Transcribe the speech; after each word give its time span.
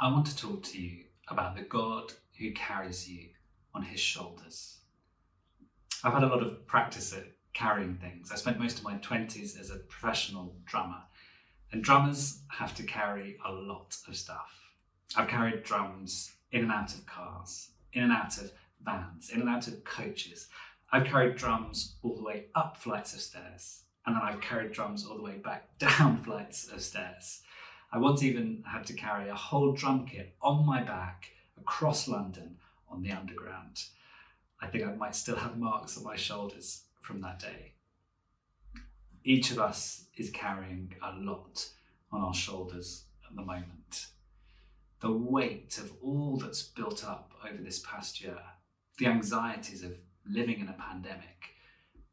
I 0.00 0.10
want 0.10 0.26
to 0.26 0.36
talk 0.36 0.64
to 0.64 0.82
you 0.82 1.04
about 1.28 1.54
the 1.54 1.62
God 1.62 2.12
who 2.38 2.50
carries 2.52 3.08
you 3.08 3.28
on 3.74 3.82
his 3.82 4.00
shoulders. 4.00 4.78
I've 6.02 6.12
had 6.12 6.24
a 6.24 6.28
lot 6.28 6.42
of 6.42 6.66
practice 6.66 7.12
at 7.12 7.26
carrying 7.52 7.94
things. 7.94 8.32
I 8.32 8.34
spent 8.34 8.58
most 8.58 8.78
of 8.78 8.84
my 8.84 8.94
20s 8.94 9.58
as 9.58 9.70
a 9.70 9.76
professional 9.76 10.56
drummer, 10.64 11.00
and 11.70 11.82
drummers 11.82 12.40
have 12.48 12.74
to 12.74 12.82
carry 12.82 13.38
a 13.46 13.52
lot 13.52 13.96
of 14.08 14.16
stuff. 14.16 14.60
I've 15.16 15.28
carried 15.28 15.62
drums 15.62 16.32
in 16.50 16.62
and 16.62 16.72
out 16.72 16.92
of 16.92 17.06
cars, 17.06 17.70
in 17.92 18.02
and 18.02 18.12
out 18.12 18.36
of 18.38 18.50
vans, 18.84 19.30
in 19.30 19.40
and 19.42 19.48
out 19.48 19.68
of 19.68 19.84
coaches. 19.84 20.48
I've 20.90 21.06
carried 21.06 21.36
drums 21.36 21.94
all 22.02 22.16
the 22.16 22.24
way 22.24 22.46
up 22.56 22.76
flights 22.76 23.14
of 23.14 23.20
stairs, 23.20 23.82
and 24.06 24.16
then 24.16 24.22
I've 24.22 24.40
carried 24.40 24.72
drums 24.72 25.06
all 25.06 25.16
the 25.16 25.22
way 25.22 25.38
back 25.38 25.68
down 25.78 26.16
flights 26.24 26.68
of 26.68 26.82
stairs. 26.82 27.42
I 27.92 27.98
once 27.98 28.22
even 28.22 28.64
had 28.66 28.86
to 28.86 28.94
carry 28.94 29.28
a 29.28 29.34
whole 29.34 29.72
drum 29.72 30.06
kit 30.06 30.34
on 30.42 30.66
my 30.66 30.82
back 30.82 31.30
across 31.58 32.08
London 32.08 32.56
on 32.88 33.02
the 33.02 33.12
underground. 33.12 33.84
I 34.60 34.66
think 34.66 34.84
I 34.84 34.92
might 34.94 35.14
still 35.14 35.36
have 35.36 35.58
marks 35.58 35.96
on 35.96 36.04
my 36.04 36.16
shoulders 36.16 36.82
from 37.00 37.20
that 37.20 37.38
day. 37.38 37.72
Each 39.24 39.50
of 39.50 39.58
us 39.58 40.06
is 40.16 40.30
carrying 40.30 40.94
a 41.02 41.12
lot 41.18 41.66
on 42.12 42.20
our 42.20 42.34
shoulders 42.34 43.04
at 43.28 43.34
the 43.36 43.42
moment. 43.42 44.06
The 45.00 45.12
weight 45.12 45.78
of 45.78 45.92
all 46.02 46.36
that's 46.36 46.62
built 46.62 47.04
up 47.04 47.32
over 47.46 47.62
this 47.62 47.80
past 47.80 48.22
year, 48.22 48.38
the 48.98 49.06
anxieties 49.06 49.82
of 49.82 49.92
living 50.26 50.60
in 50.60 50.68
a 50.68 50.72
pandemic, 50.74 51.54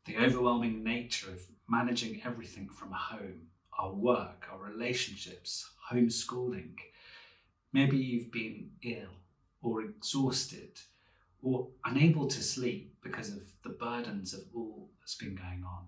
the 0.06 0.18
overwhelming 0.18 0.84
nature 0.84 1.30
of 1.30 1.40
managing 1.70 2.22
everything 2.26 2.68
from 2.68 2.92
home, 2.92 3.48
our 3.78 3.94
work, 3.94 4.48
our 4.52 4.60
relationships, 4.60 5.70
homeschooling. 5.92 6.76
Maybe 7.74 7.98
you've 7.98 8.32
been 8.32 8.72
ill 8.84 9.10
or 9.62 9.82
exhausted 9.82 10.80
or 11.42 11.68
unable 11.86 12.28
to 12.28 12.44
sleep 12.44 12.96
because 13.04 13.30
of 13.30 13.44
the 13.64 13.70
burdens 13.70 14.34
of 14.34 14.42
all 14.54 14.90
that's 15.00 15.16
been 15.16 15.36
going 15.36 15.64
on. 15.66 15.86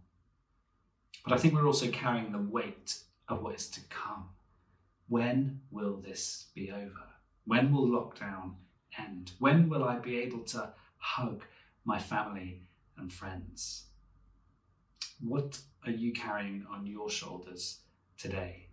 But 1.24 1.34
I 1.34 1.38
think 1.38 1.54
we're 1.54 1.68
also 1.68 1.90
carrying 1.90 2.32
the 2.32 2.40
weight 2.40 3.00
of 3.30 3.42
what 3.42 3.56
is 3.56 3.68
to 3.70 3.82
come. 3.90 4.30
When 5.08 5.62
will 5.72 5.98
this 5.98 6.48
be 6.56 6.72
over? 6.72 7.08
When 7.46 7.72
will 7.72 7.88
lockdown 7.88 8.54
end? 8.98 9.32
When 9.40 9.70
will 9.70 9.84
I 9.84 9.98
be 9.98 10.18
able 10.20 10.44
to 10.46 10.74
hug 10.98 11.44
my 11.86 12.00
family 12.00 12.62
and 12.98 13.12
friends? 13.12 13.86
What 15.20 15.60
are 15.86 15.92
you 15.92 16.14
carrying 16.14 16.66
on 16.72 16.86
your 16.86 17.10
shoulders 17.10 17.80
today? 18.18 18.68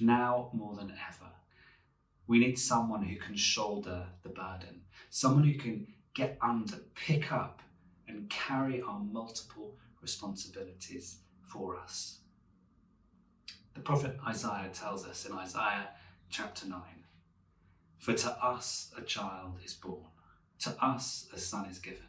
Now 0.00 0.50
more 0.52 0.74
than 0.74 0.90
ever, 0.90 1.30
we 2.26 2.38
need 2.38 2.58
someone 2.58 3.02
who 3.02 3.16
can 3.16 3.36
shoulder 3.36 4.06
the 4.22 4.28
burden, 4.28 4.82
someone 5.10 5.44
who 5.44 5.54
can 5.54 5.86
get 6.14 6.38
under, 6.40 6.78
pick 6.94 7.32
up, 7.32 7.62
and 8.08 8.28
carry 8.28 8.82
our 8.82 8.98
multiple 8.98 9.76
responsibilities 10.00 11.18
for 11.42 11.78
us. 11.78 12.18
The 13.74 13.80
prophet 13.80 14.16
Isaiah 14.26 14.70
tells 14.72 15.06
us 15.06 15.26
in 15.26 15.32
Isaiah 15.32 15.88
chapter 16.30 16.66
9 16.66 16.80
For 17.98 18.14
to 18.14 18.44
us 18.44 18.92
a 18.96 19.02
child 19.02 19.58
is 19.64 19.74
born, 19.74 20.06
to 20.60 20.70
us 20.82 21.28
a 21.34 21.38
son 21.38 21.66
is 21.66 21.78
given, 21.78 22.06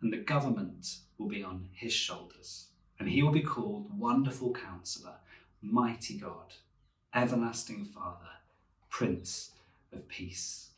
and 0.00 0.12
the 0.12 0.18
government 0.18 0.98
will 1.18 1.28
be 1.28 1.42
on 1.42 1.68
his 1.72 1.92
shoulders, 1.92 2.66
and 2.98 3.08
he 3.08 3.22
will 3.22 3.32
be 3.32 3.42
called 3.42 3.98
Wonderful 3.98 4.52
Counselor, 4.52 5.14
Mighty 5.62 6.18
God, 6.18 6.54
Everlasting 7.14 7.84
Father, 7.84 8.28
Prince 8.90 9.52
of 9.92 10.08
Peace. 10.08 10.70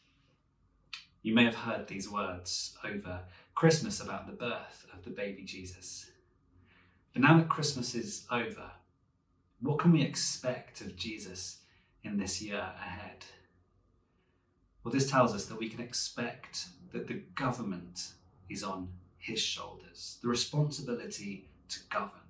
You 1.22 1.34
may 1.34 1.44
have 1.44 1.56
heard 1.56 1.88
these 1.88 2.10
words 2.10 2.76
over 2.84 3.20
Christmas 3.54 4.00
about 4.00 4.26
the 4.26 4.32
birth 4.32 4.86
of 4.92 5.04
the 5.04 5.10
baby 5.10 5.42
Jesus. 5.42 6.10
But 7.12 7.22
now 7.22 7.36
that 7.36 7.48
Christmas 7.48 7.94
is 7.94 8.24
over, 8.30 8.70
what 9.60 9.80
can 9.80 9.92
we 9.92 10.02
expect 10.02 10.80
of 10.80 10.96
Jesus 10.96 11.58
in 12.04 12.16
this 12.16 12.40
year 12.40 12.72
ahead? 12.80 13.24
Well, 14.82 14.92
this 14.92 15.10
tells 15.10 15.34
us 15.34 15.46
that 15.46 15.58
we 15.58 15.68
can 15.68 15.80
expect 15.80 16.66
that 16.92 17.08
the 17.08 17.22
government 17.34 18.12
is 18.48 18.62
on 18.62 18.88
his 19.18 19.40
shoulders, 19.40 20.18
the 20.22 20.28
responsibility 20.28 21.48
to 21.68 21.80
govern, 21.90 22.20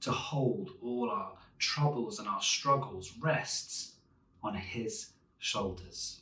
to 0.00 0.10
hold 0.10 0.70
all 0.82 1.10
our 1.10 1.32
troubles 1.58 2.18
and 2.18 2.28
our 2.28 2.42
struggles 2.42 3.12
rests 3.20 3.92
on 4.42 4.54
his 4.54 5.10
shoulders. 5.38 6.20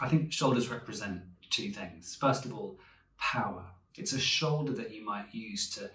I 0.00 0.08
think 0.08 0.32
shoulders 0.32 0.68
represent 0.68 1.22
two 1.50 1.70
things. 1.70 2.16
First 2.16 2.44
of 2.44 2.52
all, 2.52 2.78
power. 3.18 3.64
It's 3.96 4.12
a 4.12 4.20
shoulder 4.20 4.72
that 4.72 4.92
you 4.92 5.04
might 5.04 5.34
use 5.34 5.70
to 5.76 5.90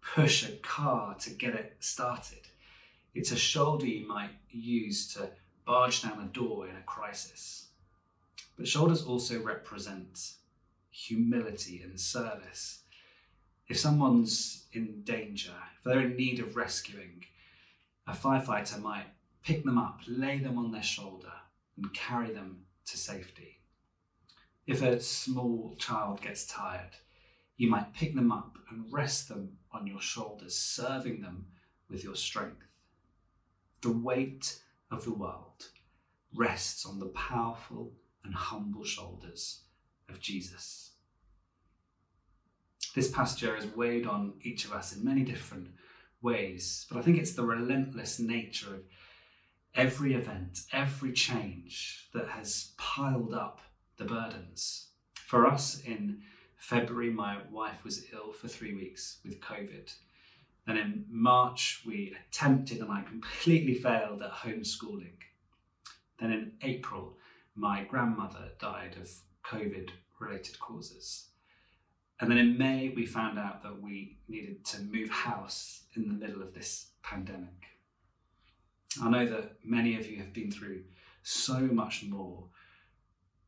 push 0.00 0.48
a 0.48 0.52
car 0.58 1.14
to 1.16 1.30
get 1.30 1.54
it 1.54 1.76
started. 1.80 2.46
It's 3.14 3.32
a 3.32 3.36
shoulder 3.36 3.86
you 3.86 4.06
might 4.06 4.30
use 4.50 5.12
to 5.14 5.30
barge 5.66 6.02
down 6.02 6.20
a 6.20 6.26
door 6.26 6.68
in 6.68 6.76
a 6.76 6.82
crisis. 6.82 7.68
But 8.56 8.68
shoulders 8.68 9.02
also 9.04 9.42
represent 9.42 10.34
humility 10.90 11.82
and 11.82 11.98
service. 11.98 12.82
If 13.68 13.78
someone's 13.78 14.66
in 14.72 15.02
danger, 15.02 15.54
if 15.78 15.84
they're 15.84 16.00
in 16.00 16.16
need 16.16 16.40
of 16.40 16.56
rescuing, 16.56 17.24
a 18.06 18.12
firefighter 18.12 18.80
might 18.80 19.06
pick 19.44 19.64
them 19.64 19.78
up, 19.78 20.00
lay 20.08 20.38
them 20.38 20.58
on 20.58 20.72
their 20.72 20.82
shoulder, 20.82 21.32
and 21.76 21.94
carry 21.94 22.32
them 22.32 22.64
to 22.86 22.98
safety. 22.98 23.58
If 24.66 24.82
a 24.82 25.00
small 25.00 25.76
child 25.78 26.20
gets 26.20 26.46
tired, 26.46 26.96
you 27.56 27.68
might 27.68 27.94
pick 27.94 28.14
them 28.14 28.32
up 28.32 28.58
and 28.70 28.92
rest 28.92 29.28
them 29.28 29.58
on 29.72 29.86
your 29.86 30.00
shoulders, 30.00 30.56
serving 30.56 31.20
them 31.20 31.46
with 31.88 32.02
your 32.02 32.16
strength. 32.16 32.66
The 33.82 33.92
weight 33.92 34.60
of 34.90 35.04
the 35.04 35.14
world 35.14 35.68
rests 36.34 36.84
on 36.86 36.98
the 36.98 37.08
powerful 37.08 37.92
and 38.24 38.34
humble 38.34 38.84
shoulders 38.84 39.60
of 40.10 40.20
Jesus. 40.20 40.90
This 42.94 43.10
past 43.10 43.40
year 43.40 43.54
has 43.54 43.66
weighed 43.76 44.06
on 44.06 44.34
each 44.42 44.64
of 44.64 44.72
us 44.72 44.94
in 44.94 45.04
many 45.04 45.22
different 45.22 45.68
ways, 46.20 46.86
but 46.90 46.98
I 46.98 47.02
think 47.02 47.18
it's 47.18 47.32
the 47.32 47.44
relentless 47.44 48.18
nature 48.18 48.74
of 48.74 48.82
every 49.74 50.14
event, 50.14 50.60
every 50.72 51.12
change 51.12 52.08
that 52.12 52.28
has 52.28 52.72
piled 52.76 53.32
up 53.32 53.60
the 53.96 54.04
burdens. 54.04 54.88
For 55.26 55.46
us 55.46 55.80
in 55.80 56.22
February, 56.56 57.10
my 57.10 57.38
wife 57.50 57.84
was 57.84 58.06
ill 58.12 58.32
for 58.32 58.48
three 58.48 58.74
weeks 58.74 59.18
with 59.24 59.40
COVID. 59.40 59.94
Then 60.66 60.76
in 60.76 61.04
March, 61.08 61.82
we 61.86 62.14
attempted 62.28 62.80
and 62.80 62.90
I 62.90 63.02
completely 63.02 63.74
failed 63.74 64.22
at 64.22 64.32
homeschooling. 64.32 65.18
Then 66.18 66.32
in 66.32 66.52
April, 66.62 67.16
my 67.54 67.84
grandmother 67.84 68.50
died 68.58 68.96
of 69.00 69.10
COVID 69.50 69.90
related 70.20 70.58
causes. 70.60 71.26
And 72.20 72.30
then 72.30 72.38
in 72.38 72.58
May, 72.58 72.92
we 72.94 73.06
found 73.06 73.38
out 73.38 73.62
that 73.62 73.82
we 73.82 74.18
needed 74.28 74.64
to 74.66 74.82
move 74.82 75.08
house 75.10 75.84
in 75.96 76.06
the 76.06 76.14
middle 76.14 76.42
of 76.42 76.54
this 76.54 76.90
pandemic. 77.02 77.48
I 79.02 79.08
know 79.08 79.26
that 79.26 79.56
many 79.64 79.96
of 79.96 80.06
you 80.08 80.18
have 80.18 80.32
been 80.32 80.50
through 80.50 80.82
so 81.22 81.60
much 81.60 82.04
more, 82.04 82.44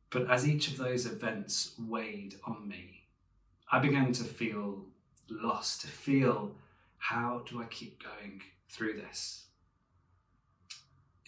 but 0.09 0.29
as 0.29 0.47
each 0.47 0.67
of 0.69 0.77
those 0.77 1.05
events 1.05 1.73
weighed 1.87 2.35
on 2.45 2.67
me, 2.67 3.03
I 3.71 3.79
began 3.79 4.11
to 4.13 4.23
feel 4.23 4.85
lost, 5.29 5.81
to 5.81 5.87
feel 5.87 6.55
how 6.97 7.43
do 7.49 7.61
I 7.61 7.65
keep 7.65 8.01
going 8.03 8.41
through 8.69 8.93
this? 8.93 9.45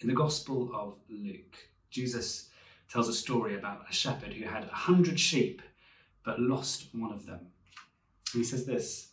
In 0.00 0.08
the 0.08 0.14
Gospel 0.14 0.70
of 0.74 0.98
Luke, 1.08 1.56
Jesus 1.90 2.50
tells 2.90 3.08
a 3.08 3.12
story 3.12 3.56
about 3.56 3.86
a 3.88 3.92
shepherd 3.92 4.32
who 4.32 4.44
had 4.44 4.64
a 4.64 4.74
hundred 4.74 5.18
sheep 5.18 5.62
but 6.24 6.40
lost 6.40 6.88
one 6.92 7.12
of 7.12 7.26
them. 7.26 7.48
He 8.32 8.44
says 8.44 8.66
this 8.66 9.10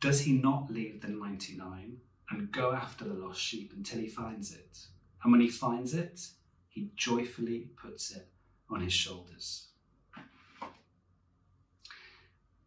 Does 0.00 0.22
he 0.22 0.32
not 0.32 0.70
leave 0.70 1.00
the 1.00 1.08
99 1.08 1.98
and 2.32 2.50
go 2.50 2.72
after 2.72 3.04
the 3.04 3.14
lost 3.14 3.40
sheep 3.40 3.72
until 3.76 4.00
he 4.00 4.08
finds 4.08 4.52
it. 4.52 4.78
And 5.22 5.32
when 5.32 5.40
he 5.40 5.48
finds 5.48 5.94
it, 5.94 6.28
he 6.68 6.90
joyfully 6.96 7.68
puts 7.76 8.10
it 8.10 8.26
on 8.70 8.80
his 8.80 8.92
shoulders. 8.92 9.68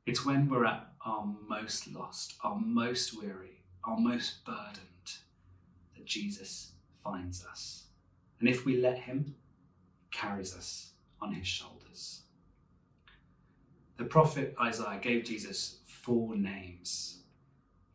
It's 0.06 0.24
when 0.24 0.48
we're 0.48 0.65
at 0.65 0.88
our 1.03 1.27
most 1.48 1.91
lost, 1.91 2.36
our 2.44 2.59
most 2.59 3.19
weary, 3.19 3.63
our 3.83 3.98
most 3.98 4.45
burdened 4.45 5.18
that 5.95 6.06
Jesus 6.06 6.74
finds 7.03 7.44
us. 7.45 7.86
And 8.39 8.48
if 8.48 8.65
we 8.65 8.80
let 8.80 9.00
him, 9.00 9.36
carries 10.15 10.56
us 10.56 10.91
on 11.21 11.33
his 11.33 11.47
shoulders. 11.47 12.21
The 13.97 14.06
prophet 14.06 14.56
Isaiah 14.62 15.00
gave 15.01 15.25
Jesus 15.25 15.79
four 15.85 16.35
names. 16.35 17.23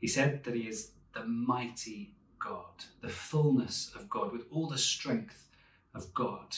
He 0.00 0.06
said 0.06 0.44
that 0.44 0.54
he 0.54 0.62
is 0.62 0.92
the 1.12 1.24
mighty 1.24 2.14
God, 2.38 2.84
the 3.02 3.08
fullness 3.08 3.92
of 3.94 4.08
God, 4.08 4.32
with 4.32 4.46
all 4.50 4.68
the 4.68 4.78
strength 4.78 5.46
of 5.94 6.12
God? 6.14 6.56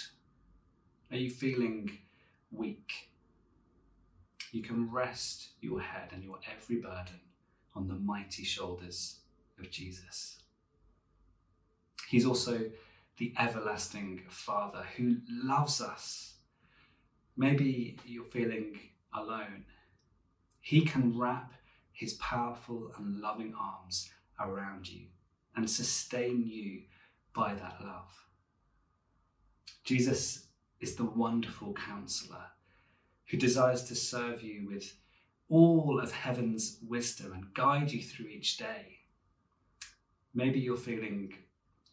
Are 1.10 1.16
you 1.16 1.30
feeling 1.30 1.98
weak? 2.50 3.10
You 4.52 4.62
can 4.62 4.90
rest 4.90 5.48
your 5.60 5.80
head 5.80 6.10
and 6.12 6.22
your 6.22 6.38
every 6.54 6.76
burden 6.76 7.20
on 7.74 7.88
the 7.88 7.94
mighty 7.94 8.44
shoulders 8.44 9.20
of 9.58 9.70
Jesus. 9.70 10.38
He's 12.08 12.26
also 12.26 12.60
the 13.18 13.34
everlasting 13.38 14.22
Father 14.28 14.84
who 14.96 15.16
loves 15.28 15.80
us. 15.80 16.34
Maybe 17.36 17.98
you're 18.04 18.24
feeling 18.24 18.78
alone. 19.14 19.64
He 20.60 20.82
can 20.82 21.18
wrap 21.18 21.52
his 21.92 22.14
powerful 22.14 22.92
and 22.96 23.20
loving 23.20 23.54
arms 23.58 24.10
around 24.40 24.88
you 24.88 25.06
and 25.56 25.68
sustain 25.68 26.46
you 26.46 26.82
by 27.34 27.54
that 27.54 27.76
love. 27.80 28.26
Jesus 29.84 30.46
is 30.80 30.96
the 30.96 31.04
wonderful 31.04 31.74
counselor 31.74 32.44
who 33.26 33.36
desires 33.36 33.84
to 33.84 33.94
serve 33.94 34.42
you 34.42 34.66
with 34.66 34.94
all 35.48 36.00
of 36.00 36.12
heaven's 36.12 36.78
wisdom 36.86 37.32
and 37.32 37.52
guide 37.54 37.90
you 37.90 38.02
through 38.02 38.26
each 38.26 38.56
day. 38.56 38.98
Maybe 40.34 40.60
you're 40.60 40.76
feeling 40.76 41.34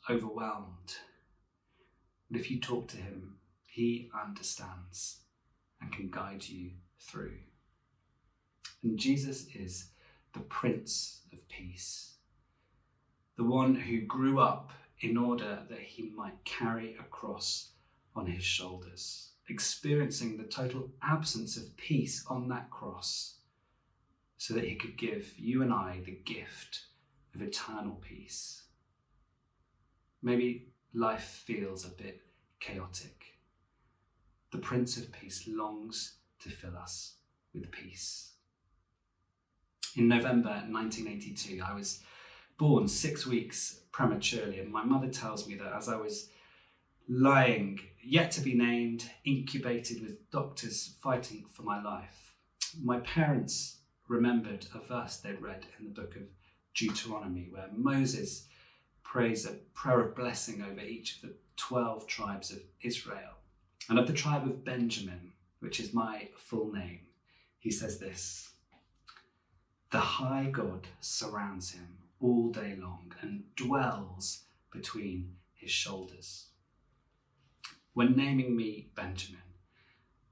overwhelmed. 0.10 0.96
If 2.32 2.52
you 2.52 2.60
talk 2.60 2.88
to 2.90 2.98
him, 2.98 3.38
he 3.66 4.12
understands 4.14 5.22
and 5.82 5.92
can 5.92 6.10
guide 6.12 6.48
you 6.48 6.72
through. 7.00 7.38
And 8.84 9.00
Jesus 9.00 9.48
is 9.56 9.90
the 10.34 10.42
Prince 10.42 11.22
of 11.34 11.48
Peace, 11.50 12.14
the 13.36 13.44
one 13.44 13.74
who 13.76 14.02
grew 14.02 14.40
up 14.40 14.72
in 15.00 15.18
order 15.18 15.60
that 15.70 15.80
he 15.80 16.12
might 16.16 16.46
carry 16.46 16.96
a 17.00 17.04
cross 17.04 17.70
on 18.16 18.28
his 18.28 18.44
shoulders, 18.44 19.32
experiencing 19.50 20.38
the 20.38 20.44
total 20.44 20.92
absence 21.02 21.58
of 21.58 21.76
peace 21.78 22.26
on 22.30 22.48
that 22.50 22.70
cross, 22.70 23.38
so 24.38 24.54
that 24.54 24.66
he 24.66 24.76
could 24.76 24.98
give 24.98 25.34
you 25.38 25.64
and 25.64 25.74
I 25.74 26.02
the 26.06 26.20
gift 26.26 26.82
of 27.34 27.42
eternal 27.42 27.96
peace. 27.96 28.64
Maybe 30.22 30.68
life 30.94 31.44
feels 31.46 31.86
a 31.86 31.90
bit 31.90 32.22
chaotic. 32.60 33.38
The 34.52 34.58
Prince 34.58 34.98
of 34.98 35.12
Peace 35.12 35.48
longs 35.48 36.16
to 36.40 36.50
fill 36.50 36.78
us 36.78 37.16
with 37.54 37.72
peace. 37.72 38.34
In 39.96 40.08
November 40.08 40.64
1982, 40.70 41.62
I 41.64 41.74
was 41.74 42.02
born 42.58 42.88
six 42.88 43.26
weeks 43.26 43.82
prematurely, 43.92 44.60
and 44.60 44.72
my 44.72 44.84
mother 44.84 45.08
tells 45.08 45.48
me 45.48 45.56
that 45.56 45.74
as 45.74 45.90
I 45.90 45.96
was 45.96 46.30
lying, 47.08 47.80
yet 48.04 48.32
to 48.32 48.42
be 48.42 48.54
named, 48.54 49.10
incubated 49.26 50.02
with 50.02 50.30
doctors 50.32 50.96
fighting 51.02 51.46
for 51.52 51.64
my 51.64 51.82
life, 51.82 52.36
my 52.82 53.00
parents 53.00 53.78
remembered 54.08 54.68
a 54.74 54.80
verse 54.80 55.18
they'd 55.18 55.42
read 55.42 55.66
in 55.80 55.86
the 55.86 56.02
book 56.02 56.16
of 56.16 56.24
Deuteronomy, 56.76 57.48
where 57.52 57.70
Moses 57.76 58.48
prays 59.10 59.44
a 59.44 59.54
prayer 59.74 60.02
of 60.02 60.16
blessing 60.16 60.62
over 60.62 60.82
each 60.82 61.16
of 61.16 61.22
the 61.24 61.36
12 61.58 62.06
tribes 62.06 62.52
of 62.52 62.60
Israel. 62.82 63.40
And 63.90 63.98
of 63.98 64.06
the 64.06 64.14
tribe 64.14 64.44
of 64.44 64.64
Benjamin, 64.64 65.32
which 65.62 65.80
is 65.80 65.96
my 65.96 66.30
full 66.38 66.72
name, 66.72 67.00
he 67.58 67.72
says 67.72 67.98
this 67.98 68.52
The 69.90 70.00
high 70.00 70.50
God 70.52 70.90
surrounds 71.00 71.72
him 71.72 71.98
all 72.22 72.52
day 72.52 72.78
long 72.80 73.12
and 73.22 73.44
dwells 73.56 74.44
between 74.72 75.34
his 75.56 75.72
shoulders. 75.72 76.46
When 77.96 78.16
naming 78.16 78.56
me 78.56 78.92
Benjamin, 78.94 79.42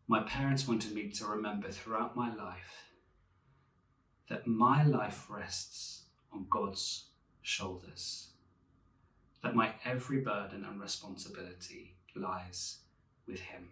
my 0.07 0.21
parents 0.21 0.67
wanted 0.67 0.93
me 0.93 1.09
to 1.09 1.25
remember 1.25 1.69
throughout 1.69 2.15
my 2.15 2.31
life 2.31 2.91
that 4.29 4.45
my 4.45 4.83
life 4.83 5.25
rests 5.31 6.03
on 6.31 6.45
God's 6.47 7.05
shoulders 7.41 8.33
that 9.43 9.55
my 9.55 9.73
every 9.85 10.19
burden 10.19 10.65
and 10.65 10.81
responsibility 10.81 11.95
lies 12.15 12.79
with 13.27 13.39
Him. 13.39 13.69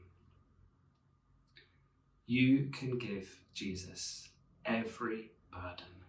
You 2.28 2.70
can 2.72 2.98
give 2.98 3.40
Jesus 3.54 4.30
every 4.66 5.32
burden. 5.52 6.04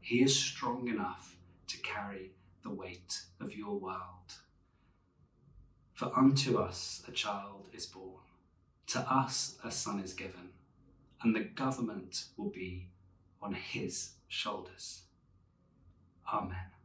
He 0.00 0.22
is 0.22 0.34
strong 0.34 0.88
enough 0.88 1.36
to 1.68 1.78
carry 1.78 2.32
the 2.62 2.70
weight 2.70 3.20
of 3.40 3.54
your 3.54 3.78
world. 3.78 4.34
For 5.92 6.10
unto 6.16 6.58
us 6.58 7.02
a 7.06 7.12
child 7.12 7.68
is 7.72 7.86
born, 7.86 8.24
to 8.88 9.00
us 9.00 9.56
a 9.62 9.70
son 9.70 10.00
is 10.00 10.14
given, 10.14 10.50
and 11.22 11.34
the 11.34 11.40
government 11.44 12.24
will 12.36 12.50
be 12.50 12.88
on 13.42 13.54
his 13.54 14.12
shoulders. 14.28 15.02
Amen. 16.32 16.79